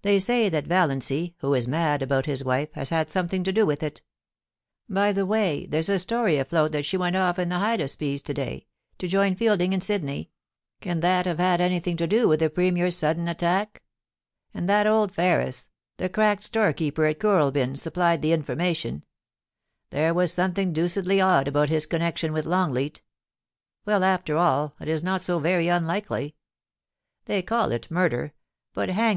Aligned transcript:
They 0.00 0.20
say 0.20 0.48
that 0.48 0.66
Val 0.68 0.88
iancy, 0.88 1.34
who 1.40 1.52
is 1.52 1.68
mad 1.68 2.00
about 2.00 2.24
his 2.24 2.42
wife, 2.42 2.72
has 2.72 2.88
had 2.88 3.10
something 3.10 3.44
to 3.44 3.52
do 3.52 3.66
with 3.66 3.82
it 3.82 4.00
By 4.88 5.12
the 5.12 5.26
way, 5.26 5.66
there's 5.66 5.90
a 5.90 5.98
story 5.98 6.38
afloat 6.38 6.72
that 6.72 6.86
she 6.86 6.96
went 6.96 7.14
off 7.14 7.38
in 7.38 7.50
the 7.50 7.58
Hydaspes 7.58 8.22
to 8.22 8.32
day, 8.32 8.64
to 8.96 9.06
join 9.06 9.36
Fielding 9.36 9.74
in 9.74 9.82
Sydney— 9.82 10.30
can 10.80 11.00
that 11.00 11.26
have 11.26 11.36
had 11.38 11.60
anything 11.60 11.98
to 11.98 12.06
do 12.06 12.26
with 12.26 12.40
the 12.40 12.48
Premier's 12.48 12.96
sudden 12.96 13.28
attack?— 13.28 13.82
and 14.54 14.66
that 14.66 14.86
old 14.86 15.12
Ferris, 15.12 15.68
the 15.98 16.08
cracked 16.08 16.44
storekeeper 16.44 17.04
at 17.04 17.18
Kooralbyn, 17.20 17.76
supplied 17.78 18.22
the 18.22 18.32
informatioiL 18.34 19.02
There 19.90 20.14
was 20.14 20.32
something 20.32 20.72
deucedly 20.72 21.20
odd 21.22 21.48
about 21.48 21.68
his 21.68 21.84
connection 21.84 22.32
with 22.32 22.46
Longleat 22.46 23.02
Well, 23.84 24.02
after 24.04 24.38
all, 24.38 24.74
it 24.80 24.88
is 24.88 25.02
not 25.02 25.20
so 25.20 25.38
very 25.38 25.68
unlikely. 25.68 26.34
They 27.26 27.42
call 27.42 27.72
it 27.72 27.90
murder, 27.90 28.32
but 28.72 28.88
hang 28.88 28.88
me 28.88 28.88
THE 28.88 28.88
IMPEACHMENT 28.88 28.88
OF 28.88 28.96
THE 28.96 29.00
PREMIER. 29.04 29.14